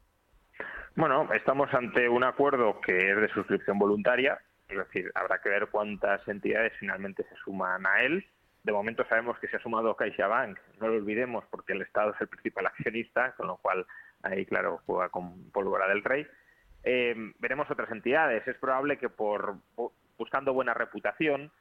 Bueno, 0.96 1.27
estamos 1.34 1.74
ante 1.74 2.08
un 2.08 2.24
acuerdo 2.24 2.79
que 2.79 3.12
es 3.12 3.17
de 3.17 3.27
suscripción 3.29 3.77
voluntaria, 3.77 4.39
es 4.70 4.77
decir, 4.77 5.12
habrá 5.13 5.39
que 5.41 5.50
ver 5.50 5.67
cuántas 5.67 6.25
entidades 6.27 6.72
finalmente 6.79 7.24
se 7.24 7.36
suman 7.44 7.86
a 7.86 8.01
él. 8.01 8.25
De 8.63 8.72
momento 8.72 9.05
sabemos 9.08 9.38
que 9.39 9.48
se 9.48 9.58
ha 9.58 9.62
sumado 9.62 9.96
CaixaBank, 9.96 10.58
no 10.79 10.88
lo 10.88 10.96
olvidemos 10.96 11.44
porque 11.51 11.74
el 11.74 11.82
Estado 11.82 12.13
es 12.13 12.22
el 12.22 12.29
principal 12.29 12.67
accionista, 12.67 13.34
con 13.34 13.48
lo 13.48 13.58
cual 13.58 13.86
ahí, 14.24 14.46
claro, 14.46 14.82
juega 14.86 15.10
con 15.10 15.51
pólvora 15.51 15.88
del 15.88 16.03
rey. 16.03 16.25
Eh, 16.84 17.13
veremos 17.39 17.70
otras 17.70 17.91
entidades. 17.91 18.48
Es 18.48 18.58
probable 18.58 18.98
que 18.98 19.10
por 19.10 19.58
buscando 20.17 20.53
buena 20.53 20.74
reputación 20.74 21.44
eh, 21.44 21.51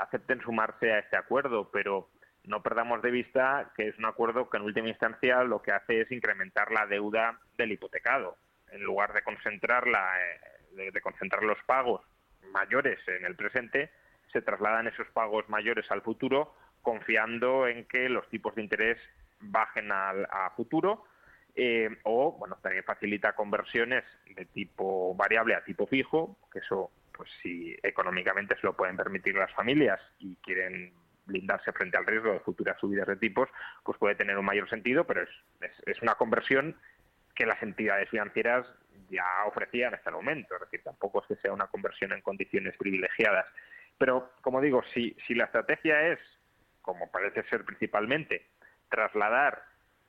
acepten 0.00 0.40
sumarse 0.40 0.92
a 0.92 0.98
este 0.98 1.16
acuerdo, 1.16 1.70
pero 1.70 2.10
no 2.44 2.62
perdamos 2.62 3.02
de 3.02 3.10
vista 3.10 3.72
que 3.76 3.88
es 3.88 3.98
un 3.98 4.06
acuerdo 4.06 4.48
que 4.48 4.56
en 4.56 4.64
última 4.64 4.88
instancia 4.88 5.42
lo 5.44 5.62
que 5.62 5.72
hace 5.72 6.00
es 6.00 6.12
incrementar 6.12 6.70
la 6.72 6.86
deuda 6.86 7.38
del 7.56 7.72
hipotecado 7.72 8.36
en 8.72 8.82
lugar 8.82 9.12
de 9.12 9.22
concentrar, 9.22 9.86
la, 9.86 10.14
eh, 10.76 10.90
de, 10.92 11.00
concentrar 11.00 11.42
los 11.42 11.58
pagos 11.66 12.02
mayores 12.52 12.98
en 13.08 13.24
el 13.24 13.36
presente, 13.36 13.90
se 14.32 14.42
trasladan 14.42 14.86
esos 14.86 15.06
pagos 15.08 15.48
mayores 15.48 15.90
al 15.90 16.02
futuro, 16.02 16.54
confiando 16.82 17.66
en 17.66 17.84
que 17.86 18.08
los 18.08 18.28
tipos 18.28 18.54
de 18.54 18.62
interés 18.62 18.98
bajen 19.40 19.90
al, 19.92 20.26
a 20.30 20.50
futuro. 20.50 21.04
Eh, 21.54 21.88
o, 22.04 22.32
bueno, 22.32 22.58
también 22.60 22.84
facilita 22.84 23.34
conversiones 23.34 24.04
de 24.34 24.44
tipo 24.44 25.14
variable 25.14 25.54
a 25.54 25.64
tipo 25.64 25.86
fijo, 25.86 26.36
que 26.52 26.58
eso, 26.58 26.90
pues 27.16 27.30
si 27.42 27.76
económicamente 27.82 28.56
se 28.56 28.66
lo 28.66 28.76
pueden 28.76 28.96
permitir 28.96 29.34
las 29.34 29.52
familias 29.52 30.00
y 30.18 30.36
quieren 30.36 30.92
blindarse 31.24 31.72
frente 31.72 31.96
al 31.96 32.06
riesgo 32.06 32.32
de 32.32 32.40
futuras 32.40 32.78
subidas 32.78 33.08
de 33.08 33.16
tipos, 33.16 33.48
pues 33.82 33.98
puede 33.98 34.14
tener 34.14 34.38
un 34.38 34.44
mayor 34.44 34.68
sentido, 34.68 35.04
pero 35.04 35.22
es, 35.22 35.28
es 35.86 36.02
una 36.02 36.14
conversión 36.14 36.76
que 37.34 37.46
las 37.46 37.62
entidades 37.62 38.08
financieras 38.08 38.66
ya 39.10 39.26
ofrecían 39.46 39.94
hasta 39.94 40.10
el 40.10 40.16
momento. 40.16 40.54
Es 40.54 40.62
decir, 40.62 40.82
tampoco 40.82 41.20
es 41.20 41.26
que 41.28 41.42
sea 41.42 41.52
una 41.52 41.66
conversión 41.66 42.12
en 42.12 42.22
condiciones 42.22 42.76
privilegiadas. 42.76 43.46
Pero, 43.98 44.32
como 44.40 44.60
digo, 44.60 44.82
si, 44.94 45.16
si 45.26 45.34
la 45.34 45.44
estrategia 45.44 46.08
es, 46.08 46.18
como 46.82 47.10
parece 47.10 47.42
ser 47.44 47.64
principalmente, 47.64 48.46
trasladar 48.88 49.62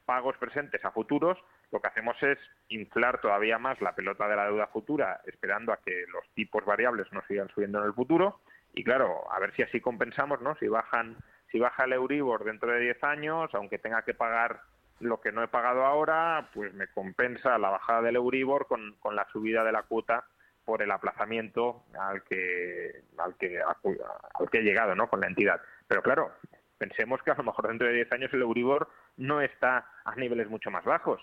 pagos 0.06 0.38
presentes 0.38 0.84
a 0.86 0.92
futuros, 0.92 1.38
lo 1.71 1.81
que 1.81 1.88
hacemos 1.88 2.21
es 2.24 2.38
inflar 2.69 3.19
todavía 3.19 3.57
más 3.57 3.81
la 3.81 3.93
pelota 3.93 4.27
de 4.27 4.36
la 4.36 4.45
deuda 4.45 4.67
futura, 4.67 5.21
esperando 5.25 5.74
a 5.74 5.81
que 5.81 6.05
los 6.07 6.24
tipos 6.33 6.63
variables 6.65 7.12
no 7.12 7.21
sigan 7.27 7.50
subiendo 7.50 7.79
en 7.79 7.86
el 7.86 7.93
futuro. 7.93 8.39
Y 8.74 8.83
claro, 8.83 9.31
a 9.31 9.39
ver 9.39 9.53
si 9.55 9.63
así 9.63 9.81
compensamos, 9.81 10.41
¿no? 10.41 10.55
Si 10.55 10.67
bajan, 10.67 11.17
si 11.51 11.59
baja 11.59 11.83
el 11.83 11.93
Euribor 11.93 12.43
dentro 12.45 12.71
de 12.71 12.79
10 12.79 13.03
años, 13.03 13.50
aunque 13.53 13.79
tenga 13.79 14.03
que 14.03 14.13
pagar 14.13 14.62
lo 15.00 15.19
que 15.19 15.31
no 15.31 15.43
he 15.43 15.47
pagado 15.47 15.86
ahora, 15.86 16.50
pues 16.53 16.74
me 16.74 16.88
compensa 16.88 17.57
la 17.57 17.69
bajada 17.69 18.01
del 18.01 18.15
Euribor 18.15 18.67
con, 18.67 18.95
con 19.00 19.15
la 19.15 19.27
subida 19.31 19.63
de 19.63 19.71
la 19.71 19.83
cuota 19.83 20.25
por 20.63 20.81
el 20.81 20.91
aplazamiento 20.91 21.83
al 21.97 22.24
que, 22.24 23.03
al 23.17 23.36
que, 23.38 23.59
al 23.62 24.50
que 24.50 24.57
he 24.57 24.63
llegado 24.63 24.95
¿no? 24.95 25.09
con 25.09 25.21
la 25.21 25.27
entidad. 25.27 25.62
Pero 25.88 26.01
claro, 26.01 26.31
pensemos 26.77 27.21
que 27.24 27.31
a 27.31 27.36
lo 27.36 27.43
mejor 27.43 27.67
dentro 27.67 27.88
de 27.88 27.93
10 27.93 28.12
años 28.12 28.33
el 28.33 28.41
Euribor 28.41 28.89
no 29.17 29.41
está 29.41 29.86
a 30.03 30.15
niveles 30.15 30.50
mucho 30.50 30.71
más 30.71 30.83
bajos 30.83 31.21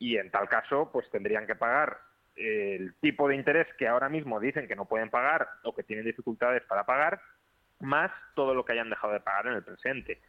y 0.00 0.16
en 0.16 0.32
tal 0.32 0.48
caso 0.48 0.90
pues 0.92 1.08
tendrían 1.10 1.46
que 1.46 1.54
pagar 1.54 1.98
el 2.34 2.94
tipo 3.00 3.28
de 3.28 3.36
interés 3.36 3.68
que 3.78 3.86
ahora 3.86 4.08
mismo 4.08 4.40
dicen 4.40 4.66
que 4.66 4.74
no 4.74 4.86
pueden 4.86 5.10
pagar 5.10 5.48
o 5.62 5.72
que 5.74 5.84
tienen 5.84 6.04
dificultades 6.04 6.64
para 6.64 6.84
pagar 6.84 7.20
más 7.78 8.10
todo 8.34 8.54
lo 8.54 8.64
que 8.64 8.72
hayan 8.72 8.90
dejado 8.90 9.12
de 9.12 9.20
pagar 9.20 9.46
en 9.46 9.54
el 9.54 9.62
presente. 9.62 10.20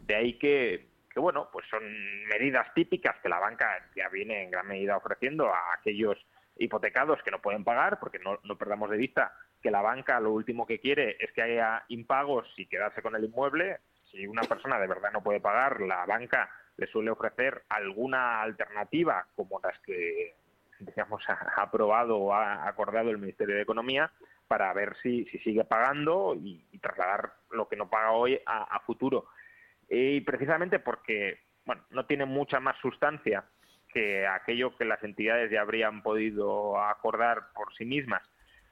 De 0.00 0.14
ahí 0.14 0.38
que 0.38 0.90
que 1.12 1.20
bueno, 1.20 1.48
pues 1.52 1.66
son 1.68 1.82
medidas 2.28 2.72
típicas 2.74 3.16
que 3.20 3.28
la 3.28 3.40
banca 3.40 3.66
ya 3.96 4.08
viene 4.08 4.44
en 4.44 4.50
gran 4.50 4.66
medida 4.66 4.96
ofreciendo 4.96 5.52
a 5.52 5.74
aquellos 5.74 6.16
hipotecados 6.56 7.22
que 7.22 7.30
no 7.30 7.42
pueden 7.42 7.64
pagar, 7.64 7.98
porque 7.98 8.18
no, 8.18 8.38
no 8.44 8.56
perdamos 8.56 8.90
de 8.90 8.96
vista 8.96 9.32
que 9.62 9.70
la 9.70 9.82
banca 9.82 10.20
lo 10.20 10.32
último 10.32 10.66
que 10.66 10.78
quiere 10.78 11.16
es 11.20 11.32
que 11.32 11.42
haya 11.42 11.84
impagos 11.88 12.46
y 12.56 12.66
quedarse 12.66 13.02
con 13.02 13.16
el 13.16 13.24
inmueble. 13.24 13.80
Si 14.10 14.26
una 14.26 14.42
persona 14.42 14.78
de 14.78 14.86
verdad 14.86 15.10
no 15.12 15.22
puede 15.22 15.40
pagar, 15.40 15.80
la 15.80 16.06
banca 16.06 16.48
le 16.76 16.86
suele 16.86 17.10
ofrecer 17.10 17.62
alguna 17.68 18.42
alternativa 18.42 19.26
como 19.34 19.60
las 19.62 19.78
que 19.80 20.34
digamos 20.78 21.22
ha 21.28 21.62
aprobado 21.62 22.16
o 22.16 22.32
ha 22.32 22.66
acordado 22.66 23.10
el 23.10 23.18
Ministerio 23.18 23.54
de 23.54 23.62
Economía 23.62 24.10
para 24.48 24.72
ver 24.72 24.96
si, 25.02 25.26
si 25.26 25.38
sigue 25.38 25.64
pagando 25.64 26.34
y, 26.34 26.64
trasladar 26.80 27.34
lo 27.50 27.68
que 27.68 27.76
no 27.76 27.90
paga 27.90 28.12
hoy 28.12 28.40
a 28.46 28.80
futuro. 28.80 29.26
Y 29.88 30.22
precisamente 30.22 30.78
porque 30.78 31.40
bueno, 31.66 31.82
no 31.90 32.06
tiene 32.06 32.24
mucha 32.24 32.60
más 32.60 32.76
sustancia 32.78 33.44
que 33.92 34.26
aquello 34.26 34.76
que 34.76 34.84
las 34.84 35.02
entidades 35.02 35.50
ya 35.50 35.60
habrían 35.60 36.02
podido 36.02 36.80
acordar 36.80 37.52
por 37.54 37.74
sí 37.74 37.84
mismas, 37.84 38.22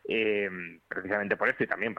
eh, 0.08 0.48
precisamente 0.88 1.36
por 1.36 1.48
esto 1.48 1.64
y 1.64 1.66
también 1.66 1.94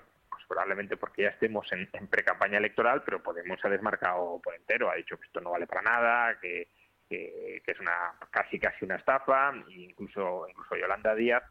probablemente 0.50 0.98
porque 0.98 1.22
ya 1.22 1.30
estemos 1.30 1.72
en, 1.72 1.88
pre-campaña 2.08 2.58
electoral, 2.58 3.04
pero 3.06 3.24
Podemos 3.24 3.64
ha 3.64 3.70
desmarcado 3.70 4.42
por 4.44 4.56
entero, 4.56 4.90
ha 4.90 4.96
dicho 4.96 5.18
que 5.18 5.28
esto 5.28 5.40
no 5.40 5.52
vale 5.52 5.68
para 5.68 5.84
nada, 5.84 6.40
que, 6.42 6.68
que, 7.08 7.62
es 7.66 7.80
una 7.80 8.16
casi 8.32 8.60
casi 8.60 8.84
una 8.84 8.96
estafa, 8.96 9.54
incluso 9.70 10.48
incluso 10.50 10.76
Yolanda 10.76 11.14
Díaz, 11.14 11.44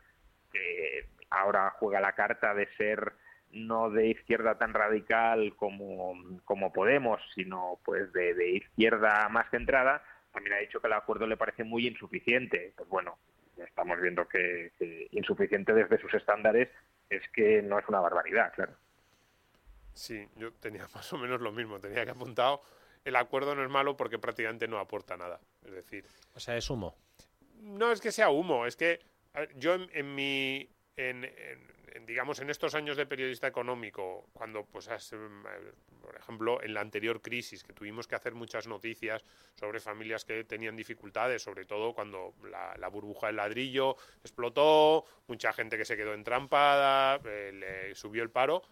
que 0.53 1.07
ahora 1.31 1.71
juega 1.79 2.01
la 2.01 2.13
carta 2.13 2.53
de 2.55 2.67
ser 2.77 3.13
no 3.53 3.91
de 3.91 4.09
izquierda 4.09 4.59
tan 4.59 4.75
radical 4.75 5.55
como, 5.57 6.41
como 6.45 6.73
Podemos, 6.73 7.21
sino 7.35 7.79
pues 7.85 8.13
de, 8.13 8.51
izquierda 8.51 9.29
más 9.29 9.49
centrada, 9.51 10.03
también 10.33 10.57
ha 10.57 10.59
dicho 10.59 10.81
que 10.81 10.89
el 10.89 10.93
acuerdo 10.93 11.27
le 11.27 11.37
parece 11.37 11.65
muy 11.65 11.87
insuficiente. 11.87 12.73
Pues 12.77 12.89
bueno, 12.89 13.19
estamos 13.57 14.01
viendo 14.01 14.29
que, 14.29 14.73
insuficiente 15.13 15.73
desde 15.73 15.99
sus 15.99 16.13
estándares 16.15 16.69
es 17.09 17.27
que 17.31 17.63
no 17.63 17.79
es 17.79 17.89
una 17.89 18.01
barbaridad, 18.01 18.53
claro. 18.55 18.73
Sí, 19.99 20.29
yo 20.37 20.53
tenía 20.53 20.87
más 20.95 21.13
o 21.13 21.19
menos 21.19 21.41
lo 21.41 21.51
mismo, 21.51 21.81
tenía 21.81 22.05
que 22.05 22.13
apuntado, 22.13 22.63
el 23.05 23.17
acuerdo 23.17 23.55
no 23.57 23.65
es 23.65 23.69
malo 23.69 23.97
porque 23.97 24.19
prácticamente 24.19 24.69
no 24.69 24.79
aporta 24.79 25.17
nada, 25.17 25.41
es 25.65 25.73
decir... 25.73 26.07
O 26.35 26.41
sea, 26.41 26.57
es 26.57 26.71
humo. 26.71 26.95
No 27.61 27.91
es 27.91 28.01
que 28.01 28.13
sea 28.13 28.31
humo, 28.31 28.65
es 28.65 28.77
que 28.77 29.01
yo 29.57 29.75
en, 29.75 30.15
mi... 30.15 30.69
en, 30.97 31.29
digamos, 32.07 32.39
en 32.39 32.49
estos 32.49 32.77
años 32.77 32.97
de 32.97 33.07
periodista 33.07 33.49
económico, 33.49 34.29
cuando, 34.33 34.65
pues, 34.65 34.89
em, 35.13 35.43
por 36.01 36.15
ejemplo, 36.15 36.63
en 36.63 36.75
la 36.75 36.81
anterior 36.81 37.21
crisis, 37.21 37.65
que 37.65 37.73
tuvimos 37.73 38.07
que 38.07 38.15
hacer 38.15 38.35
muchas 38.35 38.69
noticias 38.69 39.25
sobre 39.57 39.81
familias 39.81 40.25
que 40.25 40.45
tenían 40.45 40.77
dificultades, 40.77 41.43
sobre 41.43 41.65
todo 41.65 41.93
cuando 41.93 42.35
la, 42.49 42.89
burbuja 42.89 43.27
del 43.27 43.37
ladrillo 43.37 43.97
explotó, 44.23 45.05
mucha 45.27 45.53
gente 45.53 45.77
que 45.77 45.85
se 45.85 45.97
quedó 45.97 46.15
entrampada, 46.15 47.21
eh, 47.25 47.51
le 47.53 47.95
subió 47.97 48.23
el 48.23 48.31
paro. 48.31 48.63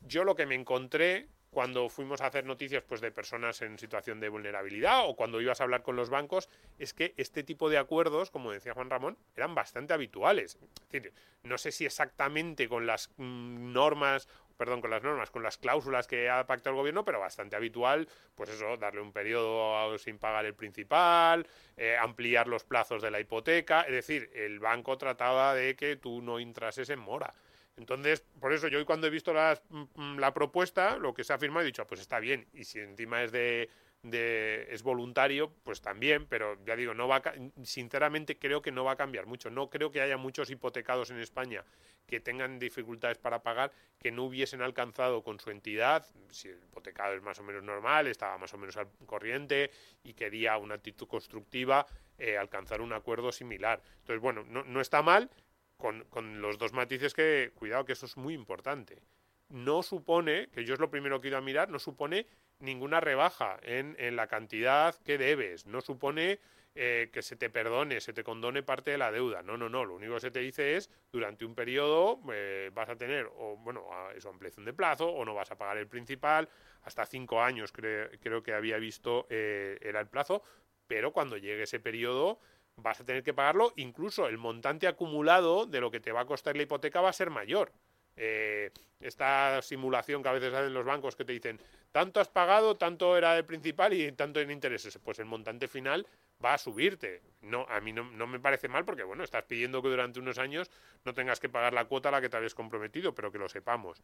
Yo 0.00 0.24
lo 0.24 0.34
que 0.34 0.46
me 0.46 0.54
encontré 0.54 1.28
cuando 1.50 1.88
fuimos 1.88 2.20
a 2.20 2.26
hacer 2.26 2.44
noticias 2.44 2.84
pues 2.86 3.00
de 3.00 3.10
personas 3.10 3.62
en 3.62 3.78
situación 3.78 4.20
de 4.20 4.28
vulnerabilidad 4.28 5.08
o 5.08 5.16
cuando 5.16 5.40
ibas 5.40 5.60
a 5.60 5.64
hablar 5.64 5.82
con 5.82 5.96
los 5.96 6.10
bancos 6.10 6.48
es 6.78 6.92
que 6.92 7.14
este 7.16 7.42
tipo 7.42 7.70
de 7.70 7.78
acuerdos, 7.78 8.30
como 8.30 8.52
decía 8.52 8.74
Juan 8.74 8.90
Ramón, 8.90 9.16
eran 9.34 9.54
bastante 9.54 9.94
habituales. 9.94 10.58
Es 10.60 10.92
decir, 10.92 11.12
no 11.42 11.56
sé 11.58 11.72
si 11.72 11.86
exactamente 11.86 12.68
con 12.68 12.86
las 12.86 13.10
mm, 13.16 13.72
normas 13.72 14.28
perdón, 14.58 14.80
con 14.80 14.90
las 14.90 15.02
normas, 15.02 15.30
con 15.30 15.42
las 15.44 15.56
cláusulas 15.56 16.08
que 16.08 16.28
ha 16.28 16.44
pactado 16.44 16.74
el 16.74 16.80
gobierno, 16.80 17.04
pero 17.04 17.20
bastante 17.20 17.54
habitual, 17.54 18.08
pues 18.34 18.50
eso, 18.50 18.76
darle 18.76 19.00
un 19.00 19.12
periodo 19.12 19.96
sin 19.98 20.18
pagar 20.18 20.44
el 20.44 20.54
principal, 20.54 21.46
eh, 21.76 21.96
ampliar 21.96 22.48
los 22.48 22.64
plazos 22.64 23.00
de 23.00 23.12
la 23.12 23.20
hipoteca, 23.20 23.82
es 23.82 23.92
decir, 23.92 24.30
el 24.34 24.58
banco 24.58 24.98
trataba 24.98 25.54
de 25.54 25.76
que 25.76 25.94
tú 25.94 26.20
no 26.20 26.40
entrases 26.40 26.90
en 26.90 26.98
mora. 26.98 27.32
Entonces, 27.78 28.24
por 28.40 28.52
eso 28.52 28.68
yo 28.68 28.78
hoy 28.78 28.84
cuando 28.84 29.06
he 29.06 29.10
visto 29.10 29.32
mm, 29.32 29.82
mm, 29.94 30.18
la 30.18 30.34
propuesta, 30.34 30.98
lo 30.98 31.14
que 31.14 31.24
se 31.24 31.32
ha 31.32 31.38
firmado, 31.38 31.62
he 31.62 31.66
dicho, 31.66 31.82
ah, 31.82 31.86
pues 31.86 32.00
está 32.00 32.18
bien. 32.18 32.46
Y 32.52 32.64
si 32.64 32.80
encima 32.80 33.22
es 33.22 33.30
de, 33.30 33.70
es 34.02 34.82
voluntario, 34.82 35.52
pues 35.62 35.80
también, 35.80 36.26
pero 36.26 36.58
ya 36.64 36.74
digo, 36.74 36.92
no 36.92 37.06
va 37.06 37.22
sinceramente 37.62 38.38
creo 38.38 38.62
que 38.62 38.72
no 38.72 38.84
va 38.84 38.92
a 38.92 38.96
cambiar 38.96 39.26
mucho. 39.26 39.48
No 39.48 39.70
creo 39.70 39.92
que 39.92 40.00
haya 40.00 40.16
muchos 40.16 40.50
hipotecados 40.50 41.10
en 41.10 41.20
España 41.20 41.64
que 42.06 42.20
tengan 42.20 42.58
dificultades 42.58 43.18
para 43.18 43.42
pagar, 43.42 43.70
que 43.98 44.10
no 44.10 44.24
hubiesen 44.24 44.60
alcanzado 44.62 45.22
con 45.22 45.38
su 45.38 45.50
entidad, 45.50 46.06
si 46.30 46.48
el 46.48 46.58
hipotecado 46.64 47.14
es 47.14 47.22
más 47.22 47.38
o 47.38 47.42
menos 47.42 47.62
normal, 47.62 48.06
estaba 48.06 48.38
más 48.38 48.52
o 48.54 48.58
menos 48.58 48.76
al 48.76 48.88
corriente 49.06 49.70
y 50.02 50.14
quería 50.14 50.56
una 50.56 50.76
actitud 50.76 51.06
constructiva, 51.06 51.86
eh, 52.16 52.38
alcanzar 52.38 52.80
un 52.80 52.92
acuerdo 52.92 53.30
similar. 53.30 53.82
Entonces, 53.98 54.20
bueno, 54.22 54.42
no, 54.48 54.64
no 54.64 54.80
está 54.80 55.02
mal, 55.02 55.30
con, 55.78 56.04
con, 56.10 56.42
los 56.42 56.58
dos 56.58 56.74
matices 56.74 57.14
que, 57.14 57.52
cuidado, 57.54 57.86
que 57.86 57.94
eso 57.94 58.04
es 58.04 58.16
muy 58.16 58.34
importante. 58.34 59.00
No 59.48 59.82
supone, 59.82 60.48
que 60.48 60.64
yo 60.64 60.74
es 60.74 60.80
lo 60.80 60.90
primero 60.90 61.20
que 61.20 61.28
he 61.28 61.30
ido 61.30 61.38
a 61.38 61.40
mirar, 61.40 61.70
no 61.70 61.78
supone 61.78 62.26
ninguna 62.58 63.00
rebaja 63.00 63.58
en, 63.62 63.96
en 63.98 64.16
la 64.16 64.26
cantidad 64.26 64.94
que 65.04 65.16
debes, 65.16 65.66
no 65.66 65.80
supone 65.80 66.40
eh, 66.80 67.10
que 67.12 67.22
se 67.22 67.34
te 67.34 67.50
perdone, 67.50 68.00
se 68.00 68.12
te 68.12 68.22
condone 68.22 68.62
parte 68.62 68.92
de 68.92 68.98
la 68.98 69.10
deuda. 69.10 69.42
No, 69.42 69.56
no, 69.56 69.68
no. 69.68 69.84
Lo 69.84 69.96
único 69.96 70.14
que 70.14 70.20
se 70.20 70.30
te 70.30 70.38
dice 70.38 70.76
es 70.76 70.88
durante 71.10 71.44
un 71.44 71.56
periodo 71.56 72.20
eh, 72.32 72.70
vas 72.72 72.88
a 72.88 72.94
tener, 72.94 73.28
o 73.36 73.56
bueno, 73.56 73.84
eso, 74.14 74.28
ampliación 74.28 74.64
de 74.64 74.72
plazo, 74.72 75.08
o 75.08 75.24
no 75.24 75.34
vas 75.34 75.50
a 75.50 75.58
pagar 75.58 75.76
el 75.78 75.88
principal. 75.88 76.48
Hasta 76.82 77.04
cinco 77.04 77.42
años 77.42 77.72
creo 77.72 78.42
que 78.44 78.52
había 78.52 78.78
visto 78.78 79.26
eh, 79.28 79.76
era 79.80 79.98
el 79.98 80.06
plazo, 80.06 80.44
pero 80.86 81.12
cuando 81.12 81.36
llegue 81.36 81.64
ese 81.64 81.80
periodo 81.80 82.38
vas 82.78 83.00
a 83.00 83.04
tener 83.04 83.22
que 83.22 83.34
pagarlo, 83.34 83.72
incluso 83.76 84.26
el 84.26 84.38
montante 84.38 84.86
acumulado 84.86 85.66
de 85.66 85.80
lo 85.80 85.90
que 85.90 86.00
te 86.00 86.12
va 86.12 86.22
a 86.22 86.26
costar 86.26 86.56
la 86.56 86.62
hipoteca 86.62 87.00
va 87.00 87.10
a 87.10 87.12
ser 87.12 87.30
mayor. 87.30 87.72
Eh, 88.16 88.70
esta 89.00 89.62
simulación 89.62 90.22
que 90.22 90.28
a 90.28 90.32
veces 90.32 90.52
hacen 90.52 90.74
los 90.74 90.84
bancos 90.84 91.14
que 91.14 91.24
te 91.24 91.32
dicen, 91.32 91.60
tanto 91.92 92.20
has 92.20 92.28
pagado, 92.28 92.76
tanto 92.76 93.16
era 93.16 93.36
el 93.36 93.44
principal 93.44 93.92
y 93.92 94.10
tanto 94.12 94.40
en 94.40 94.50
intereses, 94.50 94.98
pues 95.02 95.18
el 95.20 95.26
montante 95.26 95.68
final 95.68 96.06
va 96.44 96.54
a 96.54 96.58
subirte. 96.58 97.22
No, 97.42 97.66
a 97.68 97.80
mí 97.80 97.92
no, 97.92 98.04
me 98.04 98.40
parece 98.40 98.68
mal 98.68 98.84
porque, 98.84 99.04
bueno, 99.04 99.22
estás 99.22 99.44
pidiendo 99.44 99.82
que 99.82 99.88
durante 99.88 100.18
unos 100.18 100.38
años 100.38 100.70
no 101.04 101.14
tengas 101.14 101.40
que 101.40 101.48
pagar 101.48 101.72
la 101.72 101.84
cuota 101.84 102.08
a 102.08 102.12
la 102.12 102.20
que 102.20 102.28
te 102.28 102.36
habías 102.36 102.54
comprometido, 102.54 103.14
pero 103.14 103.30
que 103.30 103.38
lo 103.38 103.48
sepamos. 103.48 104.02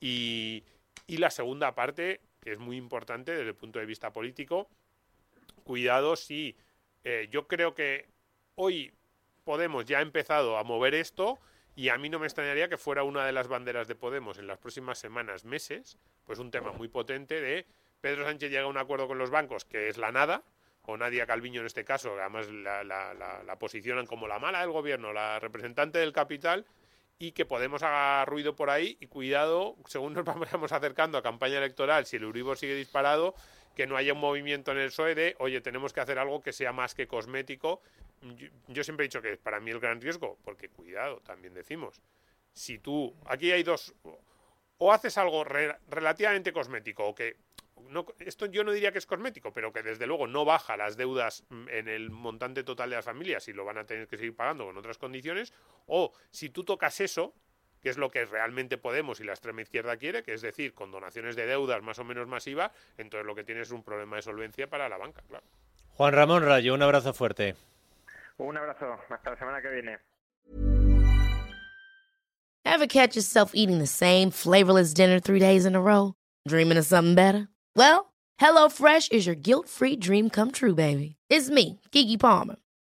Y, 0.00 0.64
la 1.08 1.30
segunda 1.30 1.74
parte, 1.74 2.20
que 2.40 2.52
es 2.52 2.58
muy 2.58 2.76
importante 2.76 3.32
desde 3.32 3.48
el 3.48 3.56
punto 3.56 3.78
de 3.78 3.86
vista 3.86 4.12
político, 4.12 4.68
cuidado 5.64 6.16
si 6.16 6.56
eh, 7.04 7.28
yo 7.30 7.46
creo 7.46 7.74
que 7.74 8.08
hoy 8.54 8.92
Podemos 9.44 9.86
ya 9.86 10.00
ha 10.00 10.02
empezado 10.02 10.58
a 10.58 10.62
mover 10.62 10.94
esto 10.94 11.38
y 11.74 11.88
a 11.88 11.96
mí 11.96 12.10
no 12.10 12.18
me 12.18 12.26
extrañaría 12.26 12.68
que 12.68 12.76
fuera 12.76 13.02
una 13.02 13.24
de 13.24 13.32
las 13.32 13.48
banderas 13.48 13.88
de 13.88 13.94
Podemos 13.94 14.36
en 14.36 14.46
las 14.46 14.58
próximas 14.58 14.98
semanas, 14.98 15.46
meses, 15.46 15.96
pues 16.24 16.38
un 16.38 16.50
tema 16.50 16.72
muy 16.72 16.88
potente 16.88 17.40
de 17.40 17.64
Pedro 18.00 18.24
Sánchez 18.24 18.50
llega 18.50 18.64
a 18.64 18.68
un 18.68 18.76
acuerdo 18.76 19.08
con 19.08 19.16
los 19.16 19.30
bancos, 19.30 19.64
que 19.64 19.88
es 19.88 19.96
la 19.96 20.12
nada, 20.12 20.42
o 20.82 20.96
Nadia 20.96 21.26
Calviño 21.26 21.60
en 21.60 21.66
este 21.66 21.84
caso, 21.84 22.18
además 22.18 22.50
la, 22.50 22.84
la, 22.84 23.14
la, 23.14 23.58
posicionan 23.58 24.06
como 24.06 24.26
la 24.28 24.38
mala 24.38 24.60
del 24.60 24.70
gobierno, 24.70 25.12
la 25.12 25.38
representante 25.38 25.98
del 25.98 26.12
capital, 26.12 26.66
y 27.18 27.32
que 27.32 27.44
Podemos 27.44 27.82
haga 27.82 28.24
ruido 28.24 28.54
por 28.54 28.70
ahí 28.70 28.96
y 29.00 29.06
cuidado, 29.06 29.76
según 29.86 30.14
nos 30.14 30.24
vamos 30.52 30.72
acercando 30.72 31.18
a 31.18 31.22
campaña 31.22 31.58
electoral, 31.58 32.06
si 32.06 32.16
el 32.16 32.24
Uribor 32.24 32.56
sigue 32.56 32.74
disparado, 32.74 33.34
que 33.78 33.86
no 33.86 33.96
haya 33.96 34.12
un 34.12 34.18
movimiento 34.18 34.72
en 34.72 34.78
el 34.78 34.88
PSOE 34.88 35.14
de, 35.14 35.36
oye, 35.38 35.60
tenemos 35.60 35.92
que 35.92 36.00
hacer 36.00 36.18
algo 36.18 36.42
que 36.42 36.52
sea 36.52 36.72
más 36.72 36.96
que 36.96 37.06
cosmético. 37.06 37.80
Yo, 38.66 38.82
siempre 38.82 39.04
he 39.04 39.08
dicho 39.08 39.22
que 39.22 39.34
es 39.34 39.38
para 39.38 39.60
mí 39.60 39.70
el 39.70 39.78
gran 39.78 40.00
riesgo, 40.00 40.36
porque 40.42 40.68
cuidado, 40.68 41.20
también 41.20 41.54
decimos, 41.54 42.02
si 42.52 42.80
tú, 42.80 43.14
aquí 43.24 43.52
hay 43.52 43.62
dos, 43.62 43.94
o 44.78 44.92
haces 44.92 45.16
algo 45.16 45.44
relativamente 45.44 46.52
cosmético, 46.52 47.06
o 47.06 47.14
que, 47.14 47.36
esto 48.18 48.46
yo 48.46 48.64
no 48.64 48.72
diría 48.72 48.90
que 48.90 48.98
es 48.98 49.06
cosmético, 49.06 49.52
pero 49.52 49.72
que 49.72 49.84
desde 49.84 50.08
luego 50.08 50.26
no 50.26 50.44
baja 50.44 50.76
las 50.76 50.96
deudas 50.96 51.44
en 51.68 51.86
el 51.86 52.10
montante 52.10 52.64
total 52.64 52.90
de 52.90 52.96
las 52.96 53.04
familias 53.04 53.46
y 53.46 53.52
lo 53.52 53.64
van 53.64 53.78
a 53.78 53.86
tener 53.86 54.08
que 54.08 54.16
seguir 54.16 54.34
pagando 54.34 54.66
con 54.66 54.76
otras 54.76 54.98
condiciones, 54.98 55.52
o 55.86 56.12
si 56.32 56.50
tú 56.50 56.64
tocas 56.64 57.00
eso, 57.00 57.32
que 57.88 57.92
es 57.92 57.96
lo 57.96 58.10
que 58.10 58.26
realmente 58.26 58.76
Podemos 58.76 59.18
y 59.18 59.24
la 59.24 59.32
extrema 59.32 59.62
izquierda 59.62 59.96
quiere, 59.96 60.22
que 60.22 60.34
es 60.34 60.42
decir, 60.42 60.74
con 60.74 60.90
donaciones 60.90 61.36
de 61.36 61.46
deudas 61.46 61.82
más 61.82 61.98
o 61.98 62.04
menos 62.04 62.28
masivas, 62.28 62.70
entonces 62.98 63.26
lo 63.26 63.34
que 63.34 63.44
tiene 63.44 63.62
es 63.62 63.70
un 63.70 63.82
problema 63.82 64.16
de 64.16 64.20
solvencia 64.22 64.66
para 64.66 64.90
la 64.90 64.98
banca, 64.98 65.22
claro. 65.26 65.46
Juan 65.94 66.12
Ramón 66.12 66.42
Rayo, 66.44 66.74
un 66.74 66.82
abrazo 66.82 67.14
fuerte. 67.14 67.54
Un 68.36 68.58
abrazo, 68.58 68.98
hasta 69.08 69.30
la 69.30 69.36
semana 69.36 69.62
que 69.62 69.70
viene. 69.70 69.98
Ever 72.66 72.86
catch 72.86 73.16
yourself 73.16 73.52
eating 73.54 73.78
the 73.78 73.86
same 73.86 74.30
flavorless 74.30 74.92
dinner 74.92 75.18
three 75.18 75.40
days 75.40 75.64
in 75.64 75.74
a 75.74 75.80
row? 75.80 76.12
Dreaming 76.46 76.76
of 76.76 76.84
something 76.84 77.14
better? 77.14 77.48
Well, 77.74 78.12
HelloFresh 78.38 79.10
is 79.12 79.24
your 79.24 79.34
guilt-free 79.34 79.96
dream 79.96 80.28
come 80.28 80.50
true, 80.50 80.74
baby. 80.74 81.16
It's 81.30 81.48
me, 81.48 81.80
Kiki 81.90 82.18
Palmer. 82.18 82.56